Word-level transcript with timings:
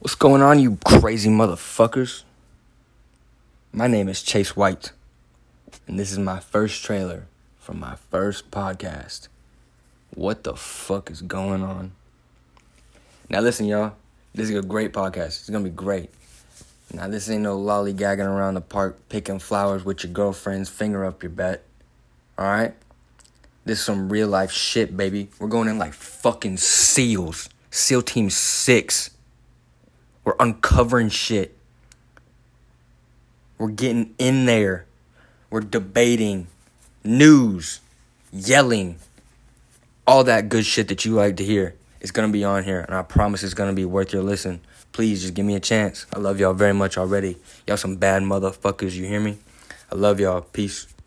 What's 0.00 0.16
going 0.16 0.42
on, 0.42 0.58
you 0.58 0.76
crazy 0.84 1.30
motherfuckers? 1.30 2.24
My 3.72 3.86
name 3.86 4.08
is 4.08 4.22
Chase 4.22 4.56
White, 4.56 4.90
and 5.86 5.98
this 5.98 6.10
is 6.10 6.18
my 6.18 6.40
first 6.40 6.84
trailer 6.84 7.26
from 7.58 7.78
my 7.78 7.94
first 8.10 8.50
podcast. 8.50 9.28
What 10.12 10.42
the 10.42 10.56
fuck 10.56 11.12
is 11.12 11.22
going 11.22 11.62
on? 11.62 11.92
Now, 13.30 13.40
listen, 13.40 13.66
y'all. 13.66 13.94
This 14.34 14.50
is 14.50 14.58
a 14.58 14.62
great 14.62 14.92
podcast. 14.92 15.26
It's 15.26 15.48
gonna 15.48 15.64
be 15.64 15.70
great. 15.70 16.10
Now, 16.92 17.06
this 17.06 17.30
ain't 17.30 17.42
no 17.42 17.56
lollygagging 17.56 18.26
around 18.26 18.54
the 18.54 18.62
park 18.62 18.98
picking 19.08 19.38
flowers 19.38 19.84
with 19.84 20.02
your 20.02 20.12
girlfriend's 20.12 20.68
finger 20.68 21.04
up 21.04 21.22
your 21.22 21.30
butt. 21.30 21.62
Alright? 22.36 22.74
This 23.64 23.78
is 23.78 23.84
some 23.84 24.10
real 24.10 24.28
life 24.28 24.50
shit, 24.50 24.96
baby. 24.96 25.28
We're 25.38 25.48
going 25.48 25.68
in 25.68 25.78
like 25.78 25.94
fucking 25.94 26.56
SEALs. 26.56 27.48
SEAL 27.70 28.02
Team 28.02 28.28
6. 28.28 29.10
We're 30.34 30.46
uncovering 30.46 31.10
shit. 31.10 31.56
We're 33.58 33.68
getting 33.68 34.14
in 34.18 34.46
there. 34.46 34.86
We're 35.50 35.60
debating 35.60 36.48
news, 37.04 37.80
yelling, 38.32 38.98
all 40.06 40.24
that 40.24 40.48
good 40.48 40.66
shit 40.66 40.88
that 40.88 41.04
you 41.04 41.12
like 41.12 41.36
to 41.36 41.44
hear. 41.44 41.74
It's 42.00 42.10
gonna 42.10 42.32
be 42.32 42.42
on 42.42 42.64
here, 42.64 42.80
and 42.80 42.96
I 42.96 43.02
promise 43.02 43.44
it's 43.44 43.54
gonna 43.54 43.74
be 43.74 43.84
worth 43.84 44.12
your 44.12 44.22
listen. 44.22 44.60
Please 44.92 45.22
just 45.22 45.34
give 45.34 45.46
me 45.46 45.54
a 45.54 45.60
chance. 45.60 46.06
I 46.12 46.18
love 46.18 46.40
y'all 46.40 46.52
very 46.52 46.74
much 46.74 46.98
already. 46.98 47.36
Y'all 47.66 47.76
some 47.76 47.96
bad 47.96 48.22
motherfuckers, 48.22 48.92
you 48.92 49.06
hear 49.06 49.20
me? 49.20 49.38
I 49.92 49.94
love 49.94 50.18
y'all. 50.18 50.40
Peace. 50.40 50.93